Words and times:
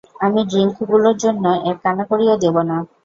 আমি 0.21 0.41
ড্রিংকগুলোর 0.49 1.15
জন্য 1.23 1.43
এক 1.69 1.77
কানাকড়িও 1.83 2.35
দেবো 2.43 2.61
না। 2.63 2.77